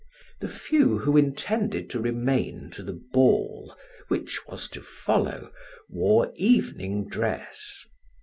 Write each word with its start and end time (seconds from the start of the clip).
The 0.39 0.47
few 0.47 0.97
who 0.97 1.15
intended 1.15 1.87
to 1.91 1.99
remain 2.01 2.71
to 2.71 2.81
the 2.81 2.99
ball 3.13 3.75
which 4.07 4.47
was 4.47 4.67
to 4.69 4.81
follow 4.81 5.51
wore 5.91 6.31
evening 6.37 7.07
dress. 7.07 7.85